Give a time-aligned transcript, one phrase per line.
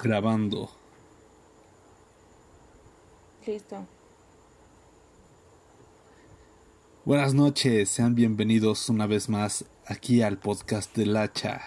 [0.00, 0.70] Grabando.
[3.46, 3.86] Listo.
[7.04, 11.62] Buenas noches, sean bienvenidos una vez más aquí al podcast del Hacha.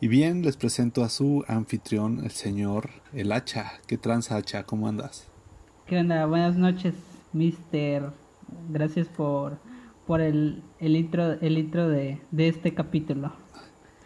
[0.00, 3.80] Y bien, les presento a su anfitrión, el señor El Hacha.
[3.86, 4.64] ¿Qué tranza, Hacha?
[4.64, 5.28] ¿Cómo andas?
[5.86, 6.26] ¿Qué onda?
[6.26, 6.94] Buenas noches,
[7.32, 8.10] mister.
[8.68, 9.58] Gracias por,
[10.06, 13.32] por el, el intro, el intro de, de este capítulo.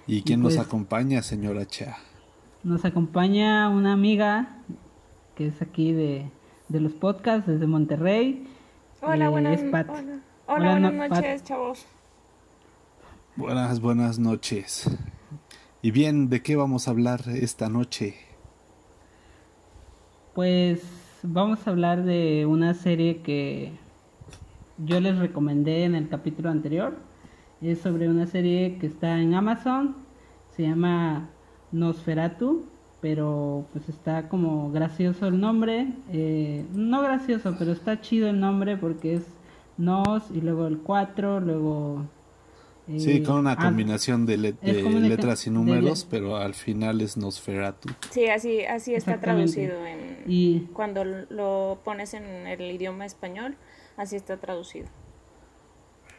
[0.06, 1.96] ¿Y quién nos pues- acompaña, señor Hacha?
[2.68, 4.58] Nos acompaña una amiga
[5.34, 6.30] que es aquí de,
[6.68, 8.46] de los podcasts desde Monterrey.
[9.00, 9.88] Hola, Eh, buenas, es Pat.
[9.88, 10.00] hola.
[10.02, 11.48] Hola, Hola, buenas no- noches, Pat.
[11.48, 11.86] chavos.
[13.36, 14.90] Buenas, buenas noches.
[15.80, 18.16] Y bien, ¿de qué vamos a hablar esta noche?
[20.34, 20.82] Pues
[21.22, 23.72] vamos a hablar de una serie que
[24.76, 26.98] yo les recomendé en el capítulo anterior.
[27.62, 29.96] Es sobre una serie que está en Amazon.
[30.54, 31.30] Se llama
[31.72, 32.64] Nosferatu.
[33.00, 35.86] Pero pues está como gracioso el nombre.
[36.10, 39.22] eh, no gracioso, pero está chido el nombre porque es
[39.76, 42.04] Nos y luego el 4, luego...
[42.88, 47.88] eh, Sí, con una combinación de, letras y números, le- pero al final es Nosferatu.
[48.10, 53.54] Sí, así, así está traducido en Y cuando lo pones en el idioma español,
[53.96, 54.88] así está traducido.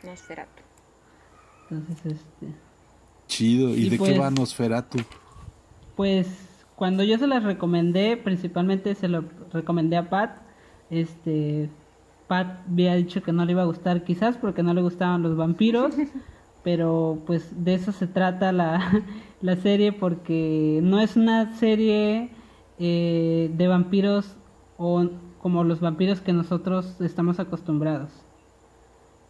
[0.06, 0.64] Nosferatu.
[1.70, 2.54] entonces este...
[3.28, 3.76] Chido.
[3.76, 5.00] ¿Y, Y de pues- qué va Nosferatu?
[6.00, 10.38] Pues cuando yo se las recomendé, principalmente se lo recomendé a Pat,
[10.90, 11.70] este
[12.26, 15.36] Pat había dicho que no le iba a gustar quizás porque no le gustaban los
[15.36, 15.94] vampiros,
[16.64, 19.04] pero pues de eso se trata la,
[19.42, 22.30] la serie porque no es una serie
[22.80, 24.38] eh, de vampiros
[24.78, 25.06] o
[25.42, 28.10] como los vampiros que nosotros estamos acostumbrados.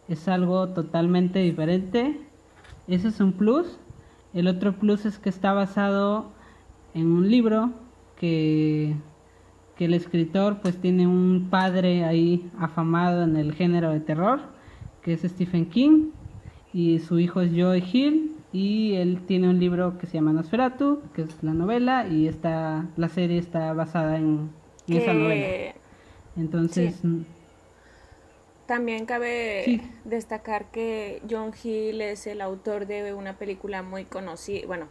[0.06, 2.20] Es algo totalmente diferente.
[2.86, 3.80] Ese es un plus.
[4.32, 6.38] El otro plus es que está basado
[6.94, 7.70] en un libro
[8.16, 8.96] que,
[9.76, 14.40] que el escritor pues tiene un padre ahí afamado en el género de terror,
[15.02, 16.10] que es Stephen King,
[16.72, 21.02] y su hijo es Joe Hill, y él tiene un libro que se llama Nosferatu,
[21.14, 24.50] que es la novela, y está, la serie está basada en,
[24.88, 25.46] en esa novela.
[26.36, 27.26] Entonces, Sí.
[28.66, 29.80] también cabe Sí.
[30.04, 34.86] destacar que John Hill es el autor de una película muy conocida, bueno,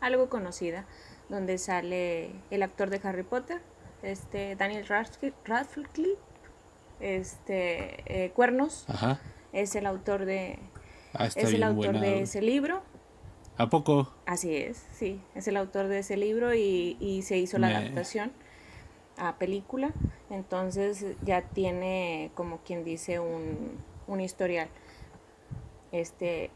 [0.00, 0.86] algo conocida,
[1.28, 3.60] donde sale el actor de Harry Potter,
[4.02, 6.16] este Daniel Radcliffe,
[7.00, 9.20] este eh, Cuernos, Ajá.
[9.52, 10.58] es el autor de
[11.14, 12.00] Ah, está es el autor buena.
[12.00, 12.82] de ese libro.
[13.58, 14.12] ¿A poco?
[14.26, 17.76] Así es, sí, es el autor de ese libro y, y se hizo la Me-
[17.76, 18.32] adaptación
[19.16, 19.92] a película,
[20.28, 24.68] entonces ya tiene como quien dice un, un historial.
[25.92, 26.50] Este,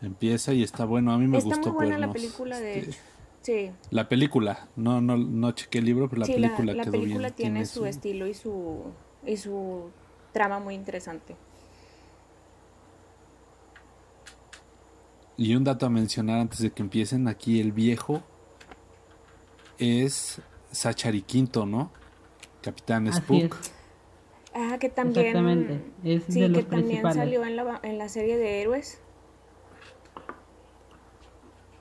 [0.00, 1.12] Empieza y está bueno.
[1.12, 3.00] A mí me está gustó muy buena la película de este, hecho.
[3.42, 6.84] Sí, La película, no, no, no chequé el libro, pero la sí, película la, la
[6.84, 7.34] quedó película bien.
[7.34, 8.92] tiene su estilo y su
[9.26, 9.90] y su
[10.32, 11.36] trama muy interesante.
[15.36, 18.22] Y un dato a mencionar antes de que empiecen, aquí el viejo
[19.78, 20.40] es
[20.72, 21.90] Sachari Quinto, ¿no?
[22.60, 23.56] Capitán así Spook.
[23.62, 23.72] es.
[24.54, 28.08] Ah, que también Exactamente, es sí, de los que también salió en la en la
[28.08, 29.00] serie de héroes.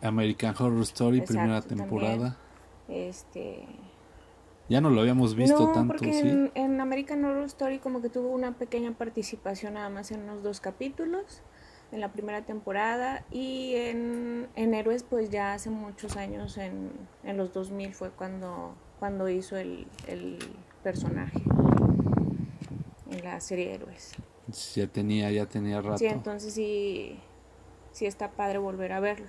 [0.01, 1.79] American Horror Story, Exacto, primera también.
[1.89, 2.37] temporada.
[2.87, 3.65] Este,
[4.69, 6.27] Ya no lo habíamos visto no, tanto, porque ¿sí?
[6.27, 10.43] en, en American Horror Story como que tuvo una pequeña participación nada más en unos
[10.43, 11.41] dos capítulos
[11.91, 16.91] en la primera temporada y en, en Héroes pues ya hace muchos años, en,
[17.23, 20.37] en los 2000 fue cuando, cuando hizo el, el
[20.83, 21.41] personaje
[23.09, 24.13] en la serie Héroes.
[24.75, 25.97] Ya tenía, ya tenía rato.
[25.97, 27.19] Sí, entonces sí,
[27.91, 29.27] sí está padre volver a verlo.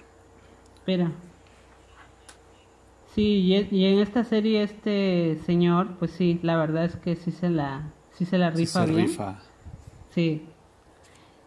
[0.89, 1.13] Espera.
[3.15, 7.15] Sí, y, e- y en esta serie este señor, pues sí, la verdad es que
[7.15, 9.07] sí se la, sí se la Sí rifa se bien.
[9.09, 9.39] rifa.
[10.15, 10.43] Sí.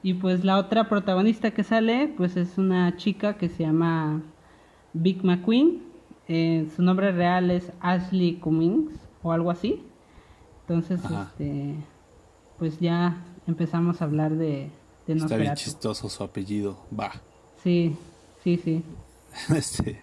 [0.03, 4.21] Y pues la otra protagonista que sale, pues es una chica que se llama
[4.93, 5.81] Big McQueen.
[6.27, 8.93] Eh, su nombre real es Ashley Cummings
[9.23, 9.83] o algo así.
[10.67, 11.29] Entonces, Ajá.
[11.31, 11.75] este,
[12.59, 13.17] pues ya
[13.47, 14.69] empezamos a hablar de,
[15.07, 16.77] de Está bien chistoso su apellido.
[16.97, 17.11] Va.
[17.63, 17.95] Sí,
[18.43, 18.83] sí, sí.
[19.55, 20.01] este,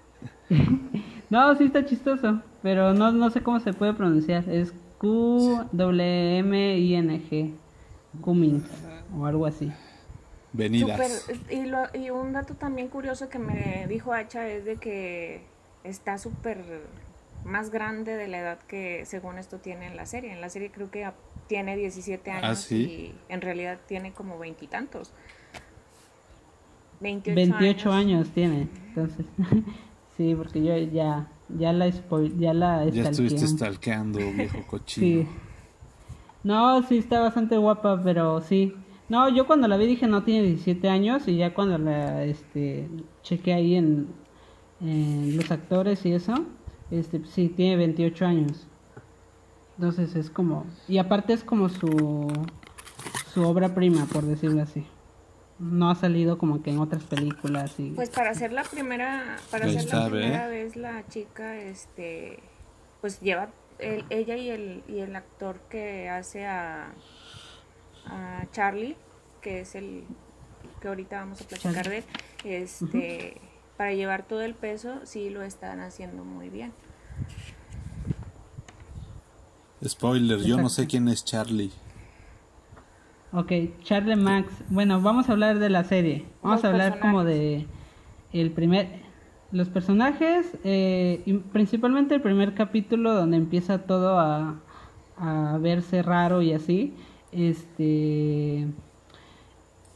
[1.30, 4.48] No, sí está chistoso, pero no, no sé cómo se puede pronunciar.
[4.48, 4.72] Es
[6.28, 7.54] Q-W-M-I-N-G.
[8.22, 8.64] Cummings
[9.16, 9.70] o algo así.
[10.52, 11.28] venidas.
[11.50, 15.42] Y, lo- y un dato también curioso que me dijo Hacha es de que
[15.84, 16.64] está súper
[17.44, 20.32] más grande de la edad que según esto tiene en la serie.
[20.32, 21.08] En la serie creo que
[21.46, 22.82] tiene 17 años Ah, ¿sí?
[22.82, 25.12] y en realidad tiene como veintitantos.
[27.00, 29.26] 28, 28 años tiene, entonces.
[30.18, 35.22] Sí, porque yo ya, Ya la, ya la Ya estuviste stalkeando, viejo cochino.
[35.22, 35.28] Sí.
[36.42, 38.74] No, sí, está bastante guapa, pero sí.
[39.08, 42.88] No, yo cuando la vi dije no tiene 17 años y ya cuando la este,
[43.22, 44.08] chequé ahí en,
[44.80, 46.34] los actores y eso,
[46.90, 48.66] este, sí, tiene 28 años.
[49.76, 50.66] Entonces es como...
[50.88, 52.28] Y aparte es como su,
[53.32, 54.84] su obra prima, por decirlo así
[55.58, 59.66] no ha salido como que en otras películas y pues para hacer la primera para
[59.66, 62.40] hacer la primera vez la chica este
[63.00, 66.92] pues lleva ella y el y el actor que hace a
[68.06, 68.96] a Charlie
[69.40, 70.04] que es el
[70.80, 72.04] que ahorita vamos a platicar de
[72.44, 73.40] este
[73.76, 76.72] para llevar todo el peso sí lo están haciendo muy bien.
[79.84, 81.70] Spoiler yo no sé quién es Charlie
[83.32, 83.52] Ok,
[83.82, 84.64] Charlie Max.
[84.70, 86.24] Bueno, vamos a hablar de la serie.
[86.42, 87.66] Vamos a hablar como de
[88.32, 89.02] el primer,
[89.52, 94.60] los personajes, eh, y principalmente el primer capítulo donde empieza todo a,
[95.18, 96.94] a verse raro y así.
[97.30, 98.66] Este,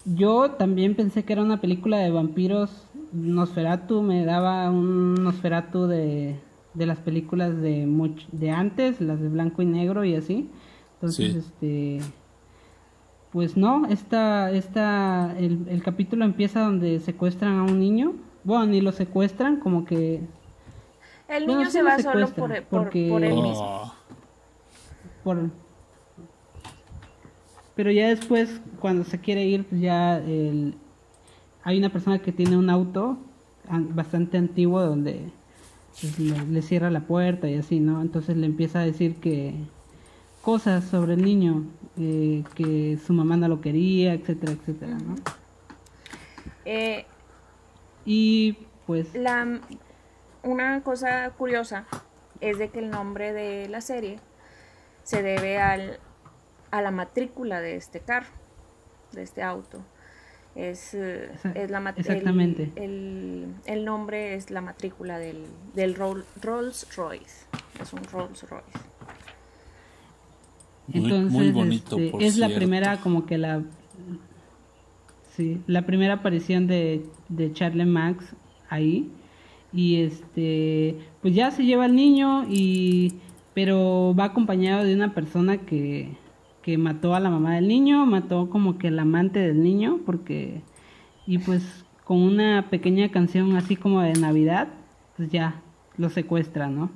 [0.04, 2.86] yo también pensé que era una película de vampiros.
[3.12, 6.38] Nosferatu me daba un Nosferatu de,
[6.74, 7.88] de las películas de
[8.32, 10.50] de antes, las de blanco y negro y así.
[10.96, 12.00] Entonces, este
[13.32, 18.12] pues no, esta, esta, el, el, capítulo empieza donde secuestran a un niño.
[18.44, 20.20] Bueno, ni lo secuestran, como que...
[21.28, 23.08] El niño se va solo por, porque...
[23.08, 23.94] por él mismo.
[25.24, 25.50] Por...
[27.74, 30.74] Pero ya después, cuando se quiere ir, pues ya el...
[31.64, 33.16] hay una persona que tiene un auto
[33.70, 35.30] bastante antiguo donde
[35.98, 38.02] pues, le cierra la puerta y así, ¿no?
[38.02, 39.54] Entonces le empieza a decir que
[40.42, 41.64] cosas sobre el niño,
[41.98, 45.14] eh, que su mamá no lo quería, etcétera, etcétera, ¿no?
[46.64, 47.04] Eh,
[48.04, 48.56] y
[48.86, 49.14] pues...
[49.14, 49.60] La,
[50.42, 51.86] una cosa curiosa
[52.40, 54.18] es de que el nombre de la serie
[55.04, 55.98] se debe al,
[56.70, 58.30] a la matrícula de este carro,
[59.12, 59.84] de este auto.
[60.54, 62.70] Es, eh, es la Exactamente.
[62.76, 67.46] El, el, nombre es la matrícula del, del Rolls Royce.
[67.80, 68.91] Es un Rolls Royce.
[70.92, 73.62] Entonces, bonito, este, es la primera como que la
[75.30, 78.34] sí, la primera aparición de, de Charlie Max
[78.68, 79.10] ahí
[79.72, 83.14] y este pues ya se lleva al niño y
[83.54, 86.16] pero va acompañado de una persona que,
[86.62, 90.62] que mató a la mamá del niño, mató como que el amante del niño porque
[91.26, 94.68] y pues con una pequeña canción así como de Navidad,
[95.16, 95.60] pues ya
[95.96, 96.90] lo secuestra, ¿no?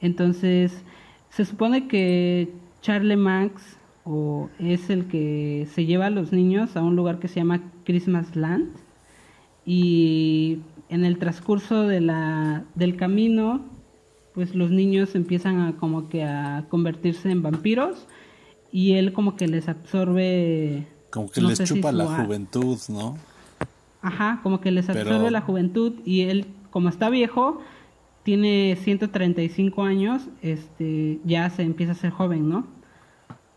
[0.00, 0.84] Entonces,
[1.32, 2.52] se supone que
[2.82, 7.28] Charlie Max o es el que se lleva a los niños a un lugar que
[7.28, 8.68] se llama Christmas Land
[9.64, 10.58] y
[10.88, 13.62] en el transcurso de la, del camino
[14.34, 18.06] pues los niños empiezan a como que a convertirse en vampiros
[18.70, 23.16] y él como que les absorbe como que les chupa la juventud, ¿no?
[24.00, 27.60] Ajá, como que les absorbe la juventud y él como está viejo
[28.22, 32.66] tiene 135 años, este, ya se empieza a ser joven, ¿no?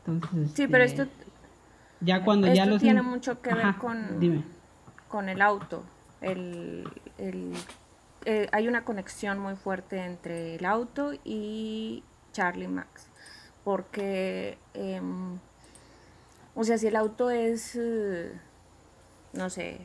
[0.05, 1.25] Entonces, sí, pero este, esto
[2.01, 4.43] ya cuando ya los tiene mucho que ver con
[5.07, 5.83] con el auto.
[6.21, 7.53] El, el
[8.25, 13.07] eh, hay una conexión muy fuerte entre el auto y Charlie Max,
[13.63, 15.39] porque em,
[16.55, 18.33] o sea, si el auto es eh,
[19.33, 19.79] no sé,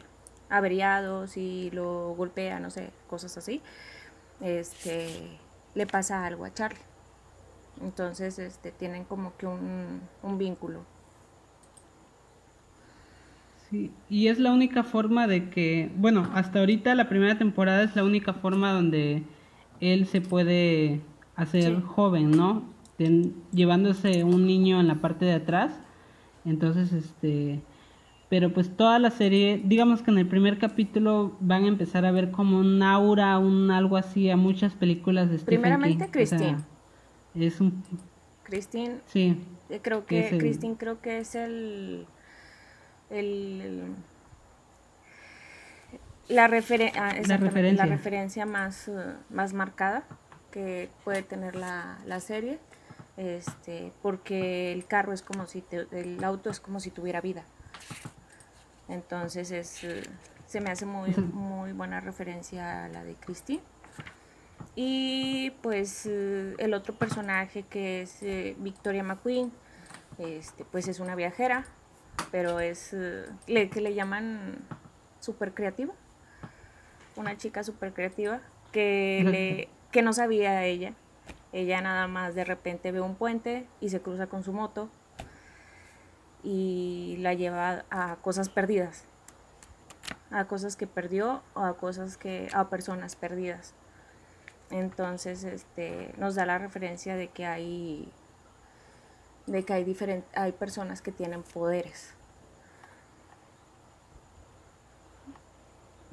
[0.49, 3.63] averiado, si lo golpea, no sé, cosas así,
[4.41, 5.39] este,
[5.75, 6.79] le pasa algo a Charlie.
[7.83, 10.81] Entonces, este, tienen como que un, un vínculo.
[13.69, 17.95] Sí, y es la única forma de que, bueno, hasta ahorita la primera temporada es
[17.95, 19.23] la única forma donde
[19.81, 21.01] él se puede
[21.37, 22.65] hacer joven, ¿no?
[23.53, 25.73] llevándose un niño en la parte de atrás.
[26.45, 27.63] Entonces, este,
[28.31, 32.13] pero pues toda la serie, digamos que en el primer capítulo van a empezar a
[32.13, 36.59] ver como un aura, un algo así a muchas películas de Stephen Primeramente Christine.
[37.35, 37.83] es un
[38.45, 39.01] Christine.
[39.07, 39.37] Sí.
[39.69, 42.07] Eh, creo que Christine creo que es el
[43.11, 43.97] el,
[46.29, 47.85] la, ah, la, referencia.
[47.85, 50.05] la referencia más, uh, más marcada
[50.53, 52.61] que puede tener la, la serie
[53.17, 57.45] este porque el carro es como si el auto es como si tuviera vida
[58.91, 60.03] entonces es, eh,
[60.47, 63.61] se me hace muy, muy buena referencia a la de Christy.
[64.75, 69.53] Y pues eh, el otro personaje que es eh, Victoria McQueen,
[70.19, 71.65] este, pues es una viajera,
[72.31, 72.95] pero es
[73.47, 74.57] le, que le llaman
[75.21, 75.95] súper creativa,
[77.17, 78.41] una chica súper creativa.
[78.73, 80.95] que, le, que no sabía ella.
[81.53, 84.89] Ella nada más de repente ve un puente y se cruza con su moto
[86.43, 89.05] y la lleva a cosas perdidas,
[90.31, 93.75] a cosas que perdió o a cosas que a personas perdidas.
[94.71, 98.09] Entonces, este nos da la referencia de que hay
[99.47, 99.97] de que hay
[100.35, 102.15] hay personas que tienen poderes.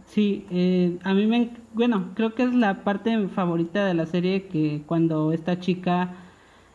[0.07, 4.47] Sí, eh, a mí me, bueno, creo que es la parte favorita de la serie
[4.47, 6.15] que cuando esta chica,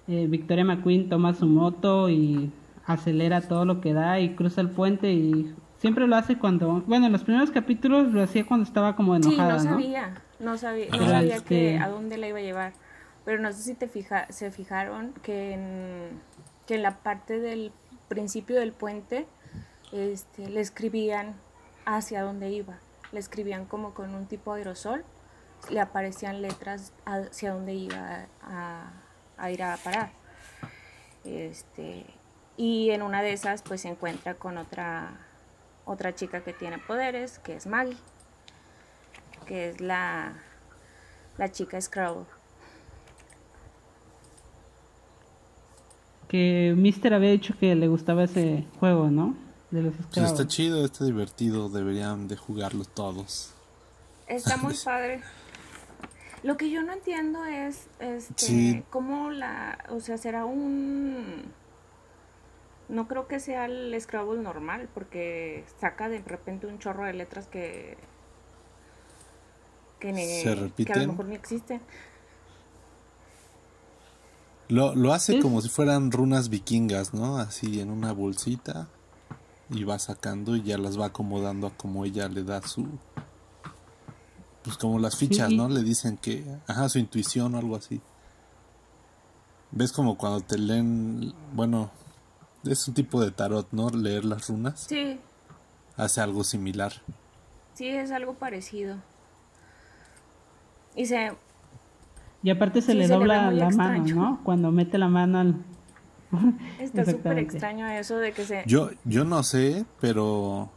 [0.06, 2.52] eh, Victoria McQueen, toma su moto y
[2.86, 7.06] acelera todo lo que da y cruza el puente y siempre lo hace cuando, bueno,
[7.06, 10.86] en los primeros capítulos lo hacía cuando estaba como enojada, sí, no sabía, no, sabía,
[10.90, 12.72] no sabía que a dónde la iba a llevar,
[13.24, 16.20] pero no sé si te fija, se fijaron que en,
[16.66, 17.72] que en la parte del
[18.08, 19.26] principio del puente,
[19.92, 21.34] este, le escribían
[21.84, 22.78] hacia dónde iba
[23.12, 25.04] le escribían como con un tipo de aerosol,
[25.70, 30.10] le aparecían letras hacia dónde iba a, ir a parar.
[31.24, 32.06] Este,
[32.56, 35.18] y en una de esas pues se encuentra con otra,
[35.84, 37.96] otra chica que tiene poderes, que es Maggie,
[39.46, 40.34] que es la,
[41.38, 42.26] la chica Scrabble.
[46.28, 49.36] Que Mister había dicho que le gustaba ese juego, ¿no?
[50.14, 53.54] está chido, está divertido, deberían de jugarlo todos.
[54.26, 55.22] Está muy padre.
[56.42, 61.44] Lo que yo no entiendo es este cómo la, o sea, será un
[62.92, 67.46] no creo que sea el Scrabble normal porque saca de repente un chorro de letras
[67.46, 67.96] que
[69.98, 70.10] que,
[70.92, 71.80] a lo mejor ni existen.
[74.68, 77.38] Lo, lo hace como si fueran runas vikingas, ¿no?
[77.38, 78.88] Así en una bolsita
[79.70, 82.86] y va sacando y ya las va acomodando a como ella le da su
[84.64, 85.68] pues como las fichas, ¿no?
[85.68, 88.00] Le dicen que ajá, su intuición o algo así.
[89.70, 91.90] ¿Ves como cuando te leen, bueno,
[92.64, 93.90] es un tipo de tarot, ¿no?
[93.90, 94.86] Leer las runas.
[94.88, 95.18] Sí.
[95.96, 96.92] Hace algo similar.
[97.74, 98.96] Sí, es algo parecido.
[100.94, 101.32] Y se
[102.42, 104.40] y aparte se le dobla la mano, ¿no?
[104.42, 105.64] Cuando mete la mano al,
[106.80, 108.64] Está súper extraño eso de que se...
[108.66, 110.70] Yo, yo no sé, pero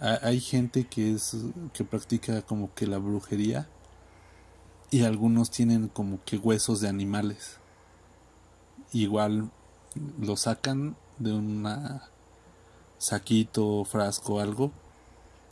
[0.00, 1.36] hay gente que es
[1.72, 3.68] que practica como que la brujería
[4.90, 7.58] y algunos tienen como que huesos de animales.
[8.92, 9.50] Igual
[10.20, 12.00] lo sacan de un
[12.98, 14.72] saquito, frasco, algo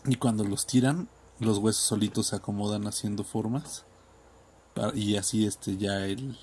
[0.04, 3.84] y cuando los tiran los huesos solitos se acomodan haciendo formas
[4.94, 6.38] y así este ya el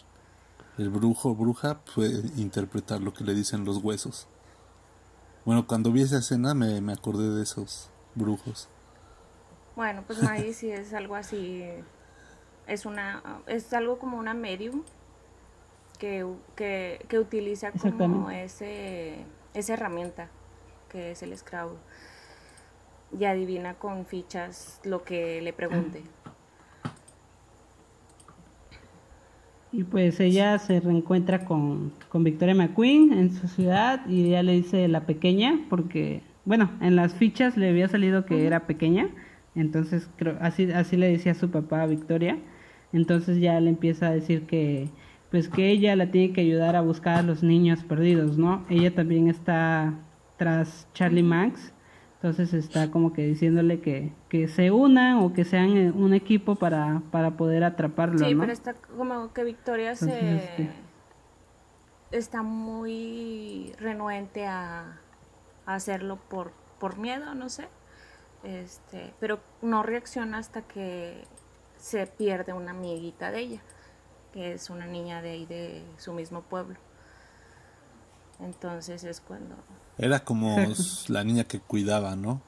[0.77, 4.27] el brujo o bruja puede interpretar lo que le dicen los huesos.
[5.43, 8.69] Bueno, cuando vi esa escena me, me acordé de esos brujos.
[9.75, 11.63] Bueno, pues Maggie sí es algo así,
[12.67, 14.83] es una, es algo como una medium
[15.97, 16.25] que,
[16.55, 20.29] que, que utiliza como ese, esa herramienta
[20.89, 21.77] que es el Scrabble.
[23.17, 26.03] Y adivina con fichas lo que le pregunte.
[29.71, 34.53] Y pues ella se reencuentra con, con Victoria McQueen en su ciudad y ella le
[34.53, 39.09] dice la pequeña, porque, bueno, en las fichas le había salido que era pequeña,
[39.55, 42.39] entonces creo, así, así le decía su papá a Victoria,
[42.93, 44.89] entonces ya le empieza a decir que,
[45.31, 48.65] pues que ella la tiene que ayudar a buscar a los niños perdidos, ¿no?
[48.69, 49.93] Ella también está
[50.37, 51.73] tras Charlie Max
[52.21, 56.55] entonces está como que diciéndole que, que se unan o que sean eh, un equipo
[56.55, 58.17] para, para poder atraparlo.
[58.17, 60.69] Sí, pero está como que Victoria se este
[62.09, 64.99] está muy renuente a,
[65.67, 67.67] hacerlo por, por miedo, no sé.
[68.43, 71.23] Este, pero no reacciona hasta que
[71.77, 73.61] se pierde una amiguita de ella,
[74.37, 76.77] que es una niña de ahí de su mismo pueblo.
[78.39, 79.55] Entonces es cuando
[79.97, 80.55] era como
[81.07, 82.39] la niña que cuidaba, ¿no?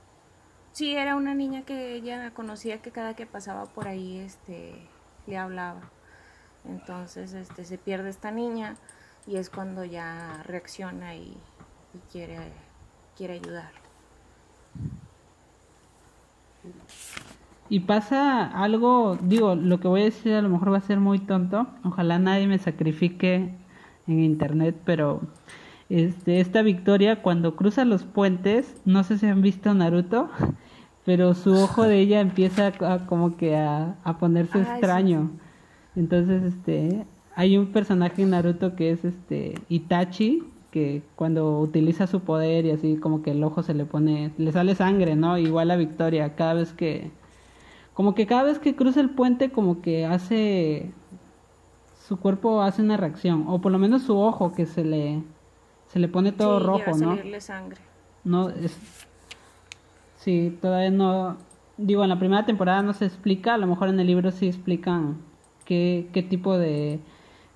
[0.71, 4.75] Sí, era una niña que ella conocía que cada que pasaba por ahí este
[5.25, 5.81] le hablaba.
[6.63, 8.75] Entonces, este se pierde esta niña
[9.25, 11.35] y es cuando ya reacciona y,
[12.11, 12.37] quiere
[13.17, 13.71] quiere ayudar.
[17.69, 20.99] Y pasa algo, digo, lo que voy a decir a lo mejor va a ser
[20.99, 21.67] muy tonto.
[21.83, 23.53] Ojalá nadie me sacrifique
[24.07, 25.21] en internet, pero
[25.89, 30.29] este, esta victoria cuando cruza los puentes, no sé si han visto Naruto,
[31.05, 35.29] pero su ojo de ella empieza a, como que a, ponerse extraño.
[35.95, 42.21] Entonces, este, hay un personaje en Naruto que es este Itachi, que cuando utiliza su
[42.21, 45.37] poder y así como que el ojo se le pone, le sale sangre, ¿no?
[45.37, 47.11] Igual a Victoria, cada vez que
[47.99, 50.89] como que cada vez que cruza el puente como que hace
[52.07, 55.21] su cuerpo hace una reacción o por lo menos su ojo que se le
[55.87, 57.17] se le pone todo Sí, rojo, ¿no?
[57.17, 57.81] salirle sangre.
[58.23, 58.77] No es
[60.15, 61.35] Sí, todavía no
[61.75, 64.47] digo en la primera temporada no se explica, a lo mejor en el libro sí
[64.47, 65.17] explican
[65.65, 67.01] qué qué tipo de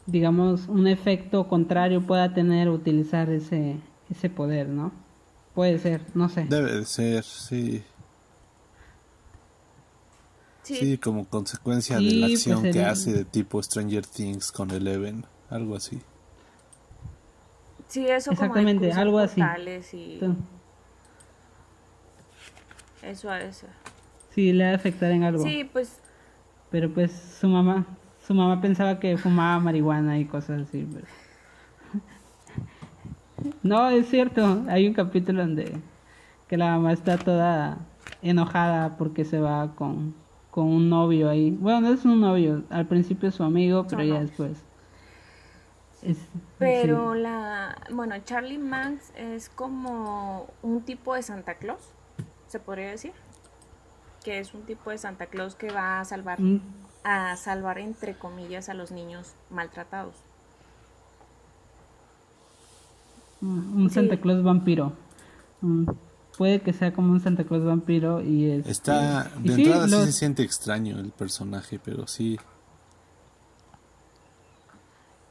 [0.07, 3.77] digamos un efecto contrario pueda tener utilizar ese
[4.09, 4.91] ese poder, ¿no?
[5.55, 6.47] Puede ser, no sé.
[6.49, 7.81] Debe de ser, sí.
[10.63, 14.51] Sí, Sí, como consecuencia de Sí, la pues acción que hace de tipo Stranger Things
[14.51, 16.01] con Eleven, algo así.
[17.87, 19.41] sí, eso Exactamente, como de algo así.
[19.93, 20.43] y Entonces,
[23.01, 23.67] eso a eso.
[24.33, 25.43] Sí, le va a afectar en algo.
[25.43, 25.99] Sí, pues
[26.71, 27.85] Pero pues su mamá,
[28.25, 30.87] su mamá pensaba que fumaba marihuana y cosas así.
[30.91, 31.05] pero-
[33.63, 34.63] No, es cierto.
[34.69, 35.77] Hay un capítulo donde
[36.47, 37.77] que la mamá está toda
[38.21, 40.15] enojada porque se va con,
[40.53, 41.49] con un novio ahí.
[41.49, 42.63] Bueno, no es un novio.
[42.69, 44.29] Al principio es su amigo, pero Son ya novios.
[44.29, 44.63] después.
[46.03, 46.17] Es,
[46.59, 47.19] Pero sí.
[47.21, 51.81] la, bueno, Charlie Manx es como un tipo de Santa Claus,
[52.47, 53.13] se podría decir,
[54.23, 56.59] que es un tipo de Santa Claus que va a salvar, Mm,
[57.03, 60.15] a salvar entre comillas a los niños maltratados.
[63.41, 63.95] mm, un Sí.
[63.95, 64.93] Santa Claus vampiro.
[65.61, 65.85] Mm,
[66.37, 68.67] Puede que sea como un Santa Claus vampiro y es.
[68.67, 72.37] Está, de sí, entrada sí los- se siente extraño el personaje, pero sí.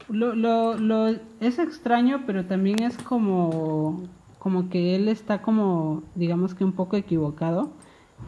[0.09, 1.07] Lo, lo, lo,
[1.39, 4.03] es extraño, pero también es como,
[4.37, 7.71] como que él está como, digamos que un poco equivocado.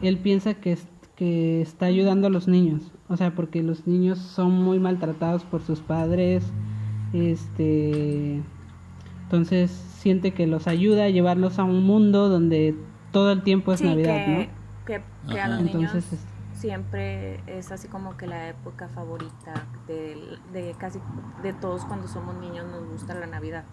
[0.02, 4.18] Él piensa que, es- que está ayudando a los niños, o sea, porque los niños
[4.18, 6.44] son muy maltratados por sus padres,
[7.12, 8.42] este,
[9.24, 12.74] entonces siente que los ayuda a llevarlos a un mundo donde
[13.12, 14.46] todo el tiempo es sí, Navidad, que, ¿no?
[14.86, 16.26] que, que a los niños Entonces, es-
[16.60, 19.52] siempre es así como que la época favorita
[19.86, 20.16] de,
[20.52, 20.98] de casi
[21.42, 23.64] de todos cuando somos niños nos gusta la Navidad.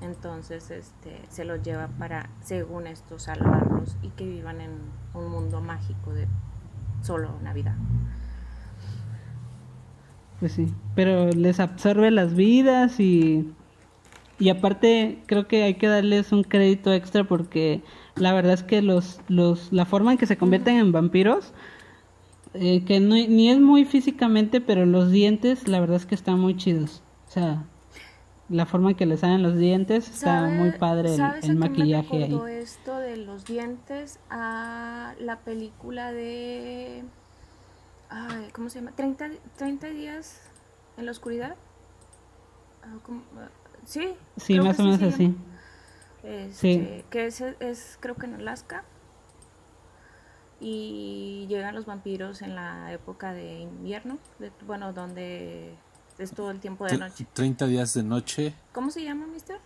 [0.00, 4.70] Entonces, este, se los lleva para, según esto, salvarlos y que vivan en
[5.14, 6.28] un mundo mágico de
[7.02, 7.74] solo Navidad.
[10.40, 13.52] Pues sí, pero les absorbe las vidas y,
[14.38, 17.82] y aparte creo que hay que darles un crédito extra porque
[18.16, 21.52] la verdad es que los, los, la forma en que se convierten en vampiros,
[22.54, 26.38] eh, que no, ni es muy físicamente, pero los dientes la verdad es que están
[26.38, 27.02] muy chidos.
[27.28, 27.64] O sea,
[28.48, 31.50] la forma en que les salen los dientes está ¿Sabe- muy padre el, ¿sabes el
[31.50, 32.40] a qué maquillaje me ahí.
[32.62, 37.02] esto de los dientes a la película de
[38.08, 38.92] ay, ¿cómo se llama?
[38.96, 40.40] 30, 30 días
[40.96, 41.56] en la oscuridad.
[42.82, 43.20] Ah, ¿cómo?
[43.88, 44.14] Sí.
[44.36, 45.34] Sí, creo más que o menos así.
[46.22, 48.84] Este, que es, es creo que en Alaska.
[50.60, 55.74] Y llegan los vampiros en la época de invierno, de- bueno, donde
[56.18, 57.26] es todo el tiempo de noche.
[57.32, 59.58] 30 días de noche, ¿Cómo se llama, mister?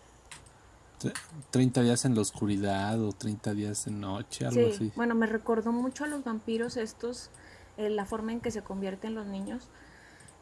[1.00, 1.14] tre-
[1.50, 4.92] 30 días en la oscuridad o 30 días de noche, algo Sí, así.
[4.94, 7.30] bueno, me recordó mucho a los vampiros estos,
[7.78, 9.68] eh, la forma en que se convierten los niños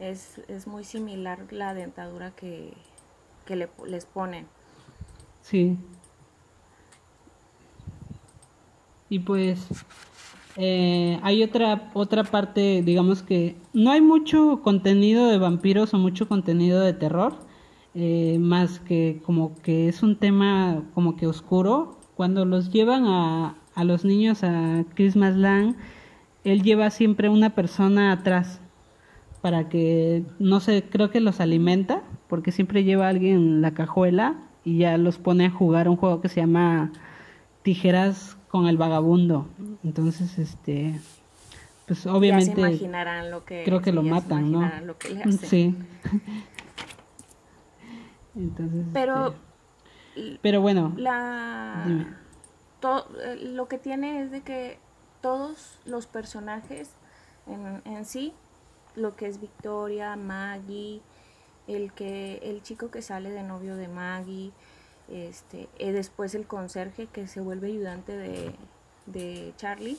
[0.00, 2.74] es, es muy similar la dentadura que,
[3.50, 4.46] que le, les ponen.
[5.42, 5.76] Sí.
[9.08, 9.66] Y pues
[10.56, 16.28] eh, hay otra otra parte, digamos que no hay mucho contenido de vampiros o mucho
[16.28, 17.34] contenido de terror,
[17.94, 21.98] eh, más que como que es un tema como que oscuro.
[22.14, 25.74] Cuando los llevan a, a los niños a Christmas Land,
[26.44, 28.60] él lleva siempre una persona atrás
[29.40, 33.72] para que, no sé, creo que los alimenta, porque siempre lleva a alguien en la
[33.74, 36.90] cajuela y ya los pone a jugar un juego que se llama
[37.62, 39.46] Tijeras con el Vagabundo.
[39.84, 40.98] Entonces, este,
[41.86, 42.54] pues ya obviamente...
[42.54, 44.58] se imaginarán lo que creo que lo matan, ¿no?
[44.60, 45.38] imaginarán lo que le hacen.
[45.38, 45.76] Sí.
[48.36, 49.34] Entonces, Pero
[50.14, 52.06] este, pero bueno, la Dime.
[52.80, 54.78] to- eh, lo que tiene es de que
[55.20, 56.94] todos los personajes
[57.46, 58.32] en, en sí,
[58.94, 61.00] lo que es Victoria, Maggie,
[61.74, 64.52] el que el chico que sale de novio de Maggie,
[65.08, 68.54] este, y después el conserje que se vuelve ayudante de,
[69.06, 69.98] de Charlie,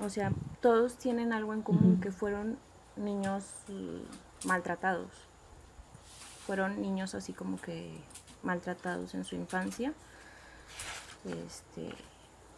[0.00, 2.58] o sea, todos tienen algo en común que fueron
[2.96, 5.10] niños mm, maltratados,
[6.46, 7.92] fueron niños así como que
[8.42, 9.92] maltratados en su infancia,
[11.24, 11.94] este,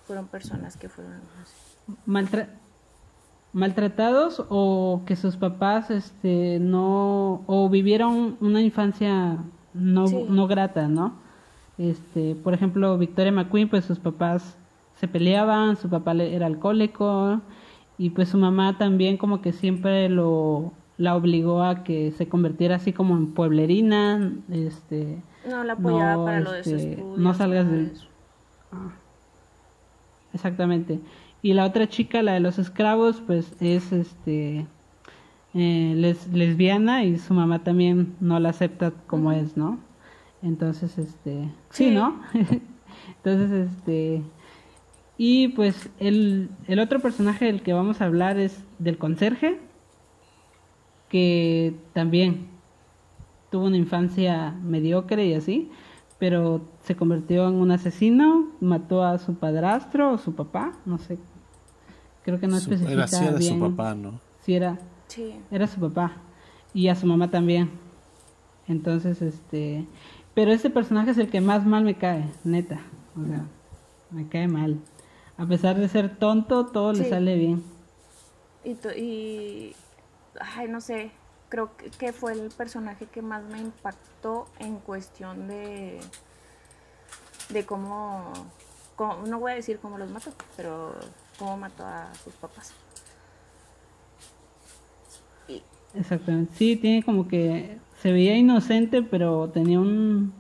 [0.07, 1.21] fueron personas que fueron
[2.07, 2.49] maltra-
[3.55, 9.39] maltratados o que sus papás este no o vivieron una infancia
[9.73, 10.27] no, Sí.
[10.29, 11.15] no grata, ¿no?
[11.79, 14.57] Este, por ejemplo, Victoria McQueen, pues sus papás
[14.97, 17.41] se peleaban, su papá era alcohólico
[17.97, 22.77] y pues su mamá también como que siempre lo la obligó a que se convirtiera
[22.77, 27.91] así como en pueblerina, este no la apoyaba para lo de este, no salgas de
[28.73, 28.93] ah.
[30.33, 31.01] exactamente
[31.45, 34.67] y la otra chica la de los esclavos pues es este
[35.55, 39.79] eh, lesbiana y su mamá también no la acepta como es no
[40.43, 41.91] entonces este sí, sí.
[41.91, 42.21] no
[43.23, 44.23] entonces este
[45.17, 49.61] y pues el, el otro personaje del que vamos a hablar es del conserje,
[51.09, 52.49] que también
[53.51, 55.71] tuvo una infancia mediocre y así,
[56.19, 61.19] pero se convirtió en un asesino, mató a su padrastro o su papá, no sé.
[62.25, 64.21] Creo que no especifica era, sí era bien su papá, ¿no?
[64.41, 64.79] Sí era.
[65.09, 65.35] Sí.
[65.51, 66.13] Era su papá
[66.73, 67.71] y a su mamá también.
[68.67, 69.87] Entonces, este,
[70.35, 72.81] pero este personaje es el que más mal me cae, neta.
[73.21, 73.45] O sea,
[74.11, 74.81] me cae mal.
[75.37, 77.63] A pesar de ser tonto, todo le sale bien.
[78.65, 79.77] Y, y,
[80.41, 81.11] ay, no sé,
[81.49, 86.01] creo que, fue el personaje que más me impactó en cuestión de,
[87.51, 88.33] de cómo,
[89.27, 90.95] no voy a decir cómo los mató, pero
[91.39, 92.73] cómo mató a sus papás.
[95.95, 100.33] Exactamente, sí, tiene como que se veía inocente, pero tenía un,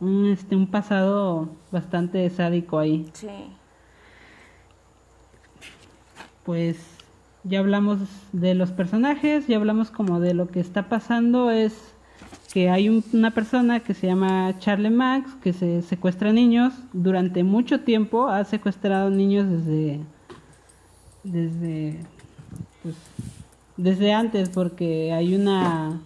[0.00, 3.08] un, este, un pasado bastante sádico ahí.
[3.12, 3.28] Sí
[6.50, 6.78] pues
[7.44, 8.00] ya hablamos
[8.32, 11.94] de los personajes, ya hablamos como de lo que está pasando es
[12.52, 17.80] que hay una persona que se llama Charlie Max que se secuestra niños durante mucho
[17.80, 20.00] tiempo ha secuestrado niños desde
[21.22, 22.00] desde
[22.82, 22.96] pues,
[23.76, 26.00] desde antes porque hay una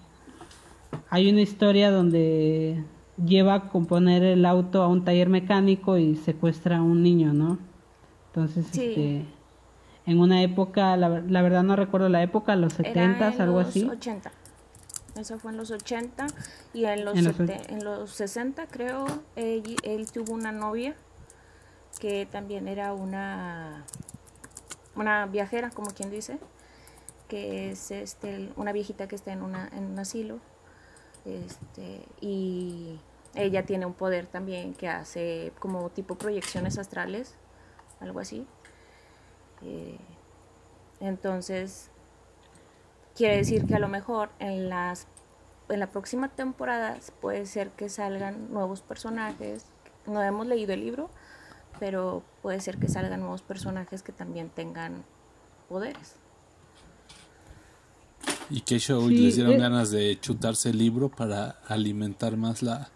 [1.11, 2.83] hay una historia donde
[3.25, 7.59] lleva a componer el auto a un taller mecánico y secuestra a un niño, ¿no?
[8.29, 9.25] Entonces, este
[10.07, 13.85] en una época, la, la verdad no recuerdo la época, los 70, algo los así.
[13.85, 14.31] 80.
[15.17, 16.27] Eso fue en los 80
[16.75, 20.97] y en los, en los, 60 creo él, él, tuvo una novia
[22.01, 23.85] que también era una
[24.97, 26.39] una viajera, como quien dice,
[27.29, 30.39] que es este una viejita que está en una en un asilo.
[31.25, 33.01] Este, y
[33.35, 37.35] ella tiene un poder también que hace como tipo proyecciones astrales,
[38.01, 38.47] algo así.
[39.63, 39.99] Eh,
[41.01, 41.91] entonces,
[43.15, 45.07] quiere decir que a lo mejor en las
[45.69, 49.67] en la próxima temporada puede ser que salgan nuevos personajes.
[50.07, 51.09] No hemos leído el libro,
[51.79, 55.05] pero puede ser que salgan nuevos personajes que también tengan
[55.69, 56.17] poderes.
[58.51, 59.59] Y que show les dieron eh.
[59.59, 62.91] ganas de chutarse el libro para alimentar más la,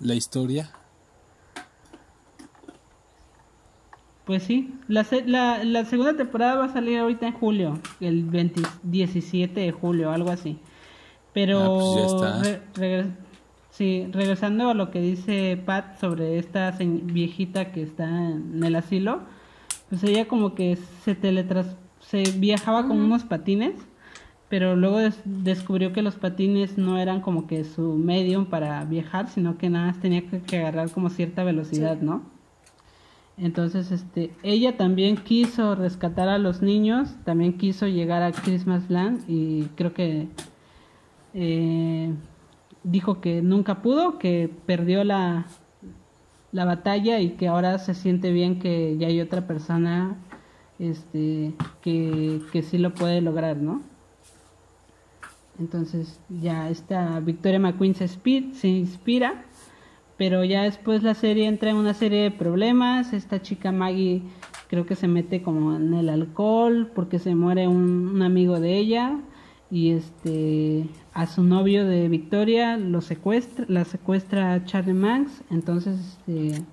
[0.00, 0.70] la historia.
[4.24, 8.30] Pues sí, la, la, la, segunda temporada va a salir ahorita en julio, el
[8.84, 10.60] 17 de julio, algo así.
[11.32, 13.06] Pero ah, pues
[13.72, 19.22] sí, regresando a lo que dice Pat sobre esta viejita que está en el asilo,
[19.88, 21.76] pues ella como que se teletras
[22.12, 23.74] se viajaba con unos patines,
[24.48, 29.56] pero luego descubrió que los patines no eran como que su medium para viajar, sino
[29.56, 32.22] que nada más tenía que, agarrar como cierta velocidad, ¿no?
[33.38, 39.24] Entonces, este, ella también quiso rescatar a los niños, también quiso llegar a Christmas Land
[39.26, 40.28] y creo que
[41.32, 42.12] eh,
[42.84, 45.46] dijo que nunca pudo, que perdió la,
[46.52, 50.16] la batalla y que ahora se siente bien que ya hay otra persona
[50.78, 53.82] este, que, que sí lo puede lograr, ¿no?
[55.58, 59.44] Entonces ya esta Victoria McQueen se, se inspira
[60.22, 63.12] pero ya después la serie entra en una serie de problemas.
[63.12, 64.22] Esta chica Maggie
[64.68, 69.18] creo que se mete como en el alcohol porque se muere un, amigo de ella
[69.68, 76.64] y este a su novio de Victoria lo secuestra, la secuestra Charlie Max, entonces este,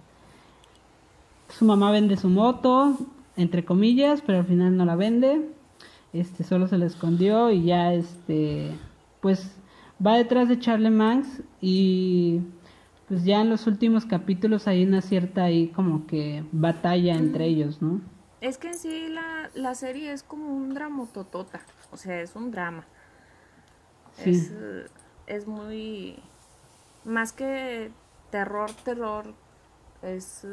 [1.49, 2.97] su mamá vende su moto,
[3.35, 5.49] entre comillas, pero al final no la vende.
[6.13, 8.71] Este solo se la escondió y ya este
[9.21, 9.55] pues
[10.05, 12.41] va detrás de Charlie Max y
[13.07, 17.81] pues ya en los últimos capítulos hay una cierta ahí como que batalla entre ellos,
[17.81, 18.01] ¿no?
[18.39, 21.59] Es que en sí la, la serie es como un dramototota,
[21.91, 22.85] o sea, es un drama.
[24.23, 24.51] Sí.
[25.27, 26.19] Es, muy...
[27.05, 27.91] Más que
[28.31, 29.33] terror, terror,
[30.01, 30.45] es...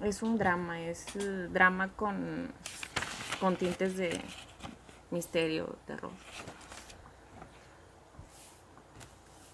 [0.00, 1.06] Es un drama, es
[1.52, 2.48] drama con,
[3.40, 4.20] con tintes de
[5.10, 6.10] misterio, terror.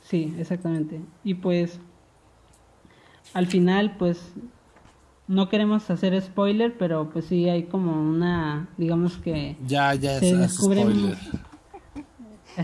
[0.03, 1.01] Sí, exactamente.
[1.23, 1.79] Y pues
[3.33, 4.33] al final, pues
[5.29, 9.57] no queremos hacer spoiler, pero pues sí hay como una, digamos que...
[9.67, 11.19] Ya, ya se es descubre- spoiler.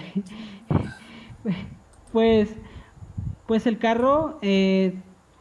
[2.12, 2.48] Pues,
[3.46, 4.94] pues el carro eh,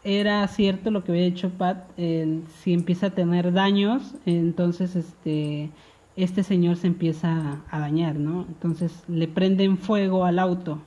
[0.04, 5.72] era cierto lo que había dicho Pat, si empieza a tener daños, entonces este
[6.16, 8.46] este señor se empieza a dañar, ¿no?
[8.48, 10.80] Entonces le prenden fuego al auto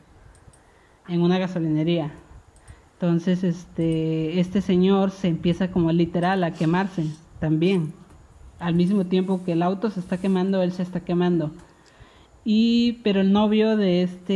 [1.09, 2.13] en una gasolinería.
[2.95, 7.07] Entonces este este señor se empieza como literal a quemarse
[7.41, 7.93] también.
[8.59, 11.53] Al mismo tiempo que el auto se está quemando, él se está quemando.
[12.51, 14.33] Y pero el novio de este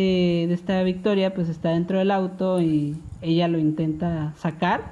[0.46, 4.83] de esta Victoria pues está dentro del auto y ella lo intenta sacar,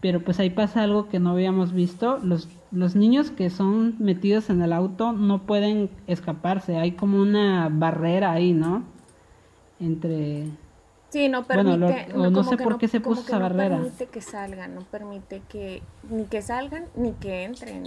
[0.00, 4.48] pero pues ahí pasa algo que no habíamos visto, los los niños que son metidos
[4.48, 8.84] en el auto no pueden escaparse, hay como una barrera ahí, ¿no?
[9.78, 10.46] Entre
[11.10, 12.08] Sí, no Bueno, permite.
[12.14, 13.76] lo- o no sé por qué se puso esa no barrera.
[13.76, 17.82] permite que salgan, no permite que ni que salgan ni que entren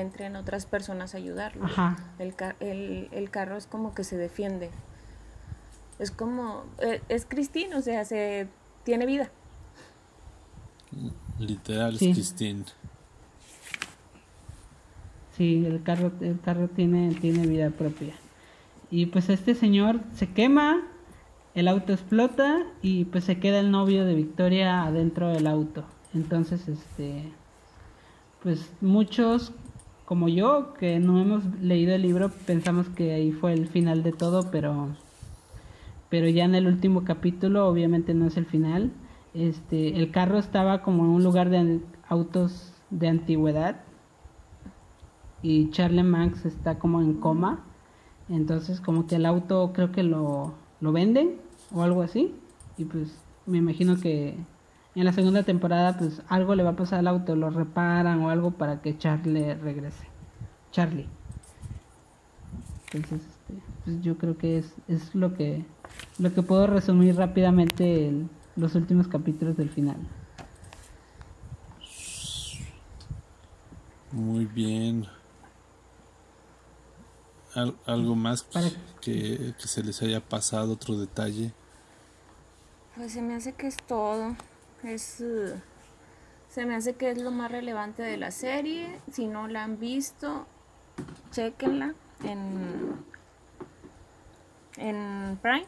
[0.00, 1.70] entren otras personas a ayudarlos.
[1.70, 1.96] Ajá.
[2.18, 4.70] El, el, el carro es como que se defiende.
[5.98, 8.48] Es como eh, es Cristina, o sea, se
[8.84, 9.30] tiene vida.
[11.38, 12.10] Literal, Sí.
[12.10, 12.64] es Christine.
[15.36, 18.14] Sí, el carro, el carro tiene, tiene vida propia.
[18.90, 20.82] Y pues este señor se quema,
[21.54, 25.84] el auto explota y pues se queda el novio de Victoria adentro del auto.
[26.14, 27.30] Entonces, este,
[28.42, 29.52] pues muchos
[30.06, 34.12] como yo que no hemos leído el libro pensamos que ahí fue el final de
[34.12, 34.88] todo, pero
[36.08, 38.92] pero ya en el último capítulo obviamente no es el final.
[39.34, 43.80] Este, el carro estaba como en un lugar de autos de antigüedad
[45.42, 47.64] y Charlie Manx está como en coma.
[48.28, 51.40] Entonces como que el auto creo que lo, lo venden
[51.74, 52.32] o algo así.
[52.78, 54.36] Y pues me imagino que
[55.00, 58.30] en la segunda temporada pues algo le va a pasar al auto, lo reparan o
[58.30, 60.06] algo para que Charlie regrese.
[60.72, 61.06] Charlie.
[62.92, 65.64] Entonces este, pues yo creo que es, es lo que
[66.18, 69.96] lo que puedo resumir rápidamente en los últimos capítulos del final.
[74.12, 75.06] Muy bien.
[77.54, 78.68] Al- ¿Algo más Para-
[79.00, 80.72] que, que se les haya pasado?
[80.74, 81.52] ¿Otro detalle?
[82.94, 84.34] Pues se me hace que es todo.
[84.86, 85.22] Es
[86.48, 88.98] se me hace que es lo más relevante de la serie.
[89.12, 90.46] Si no la han visto,
[91.32, 91.94] chequenla
[92.24, 93.04] en
[94.78, 95.66] en Prime,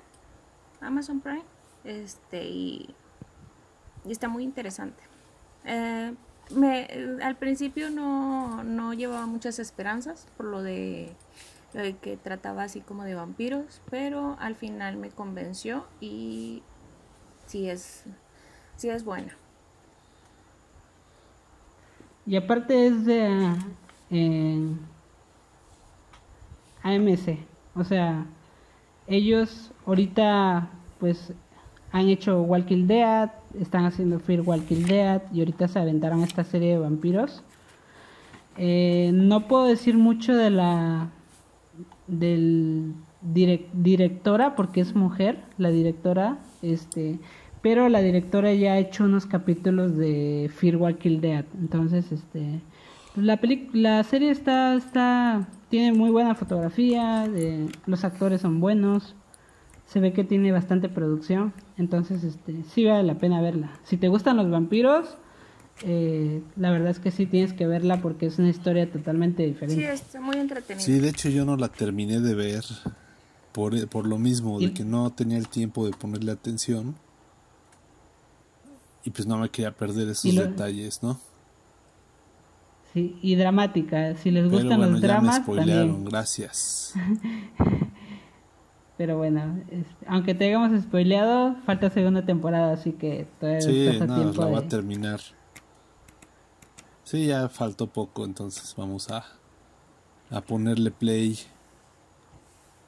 [0.80, 1.44] Amazon Prime.
[1.84, 2.94] Este y,
[4.04, 5.02] y está muy interesante.
[5.64, 6.14] Eh,
[6.50, 6.88] me,
[7.22, 11.14] al principio no, no llevaba muchas esperanzas por lo de,
[11.74, 16.62] lo de que trataba así como de vampiros, pero al final me convenció y
[17.46, 18.04] sí es,
[18.78, 19.36] sí es buena.
[22.26, 23.54] Y aparte es de
[24.10, 24.72] eh,
[26.82, 27.38] AMC,
[27.74, 28.24] o sea,
[29.06, 30.68] ellos ahorita
[31.00, 31.32] pues
[31.92, 36.72] han hecho Walking Dead, están haciendo Fear Walking Dead y ahorita se aventaron esta serie
[36.72, 37.42] de vampiros.
[38.58, 41.08] Eh, no puedo decir mucho de la
[42.08, 47.18] del direc- directora porque es mujer, la directora, este,
[47.62, 52.60] pero la directora ya ha hecho unos capítulos de Fear Walking Dead, entonces este
[53.16, 53.40] la
[53.72, 59.14] la serie está está tiene muy buena fotografía, eh, los actores son buenos,
[59.86, 63.70] se ve que tiene bastante producción, entonces este sí vale la pena verla.
[63.84, 65.16] Si te gustan los vampiros,
[65.84, 69.48] eh, la verdad es que sí tienes que verla porque es una historia totalmente Sí,
[69.50, 69.92] diferente.
[69.92, 70.84] es muy entretenido.
[70.84, 72.64] Sí, de hecho yo no la terminé de ver
[73.52, 76.94] por, por lo mismo, Y- de que no tenía el tiempo de ponerle atención.
[79.08, 81.18] Y pues no me quería perder esos lo- detalles, ¿no?
[82.92, 84.14] Sí, y dramática.
[84.16, 86.04] Si les Pero gustan bueno, los ya me dramas, spoilearon, también.
[86.04, 86.92] gracias.
[88.98, 89.60] Pero bueno,
[90.08, 94.42] aunque te hayamos spoileado, falta segunda temporada, así que todavía Sí, estás a no, tiempo
[94.42, 95.20] la de- a terminar.
[97.04, 99.24] Sí, ya faltó poco, entonces vamos a,
[100.30, 101.38] a ponerle play.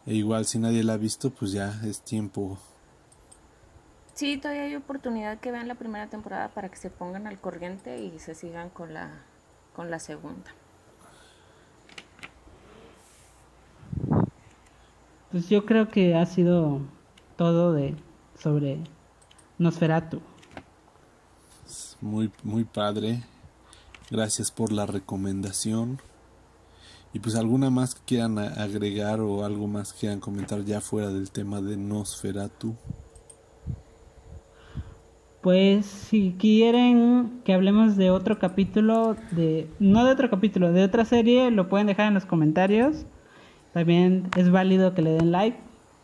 [0.04, 2.59] E igual si nadie la ha visto, pues ya es tiempo.
[4.20, 8.04] Sí, todavía hay oportunidad que vean la primera temporada para que se pongan al corriente
[8.04, 9.24] y se sigan con la,
[9.74, 10.54] con la segunda.
[15.30, 16.83] Pues yo creo que ha sido
[17.38, 17.96] todo de
[18.38, 18.80] sobre
[19.56, 20.20] Nosferatu.
[22.02, 23.22] Muy, muy padre.
[24.11, 25.98] Gracias por la recomendación.
[27.14, 31.09] Y pues alguna más que quieran agregar o algo más que quieran comentar ya fuera
[31.09, 32.76] del tema de Nosferatu.
[35.40, 41.07] Pues si quieren que hablemos de otro capítulo, de no de otro capítulo, de otra
[41.07, 43.07] serie, lo pueden dejar en los comentarios.
[43.72, 45.59] También es válido que le den like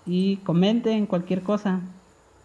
[0.06, 1.80] y comenten cualquier cosa.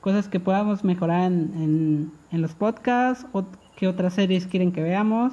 [0.02, 3.46] Cosas que podamos mejorar en, en, los podcasts o
[3.78, 5.32] qué otras series quieren que veamos.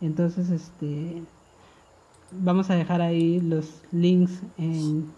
[0.00, 1.22] Entonces, este
[2.30, 5.10] vamos a dejar ahí los links en,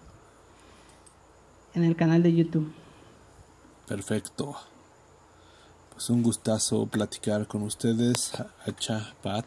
[1.74, 2.72] en el canal de YouTube.
[3.86, 4.56] Perfecto.
[6.00, 8.32] Pues un gustazo platicar con ustedes,
[8.64, 9.44] Hacha Pat.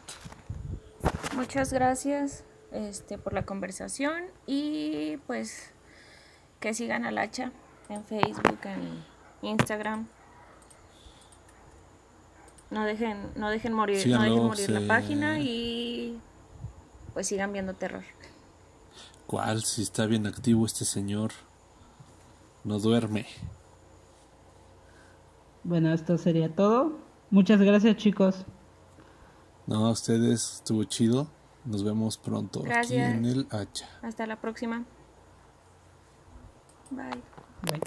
[1.34, 5.72] Muchas gracias este, por la conversación y pues
[6.60, 7.50] que sigan al Hacha
[7.88, 9.04] en Facebook, en
[9.42, 10.06] Instagram.
[12.70, 16.20] No dejen, no dejen morir, no dejen morir la página y
[17.14, 18.04] pues sigan viendo terror.
[19.26, 19.64] ¿Cuál?
[19.64, 21.32] Si está bien activo este señor.
[22.62, 23.26] No duerme.
[25.64, 26.98] Bueno, esto sería todo.
[27.30, 28.44] Muchas gracias, chicos.
[29.66, 31.26] No, a ustedes estuvo chido.
[31.64, 33.88] Nos vemos pronto aquí en el hacha.
[34.02, 34.84] Hasta la próxima.
[36.90, 37.22] Bye.
[37.62, 37.80] Bye.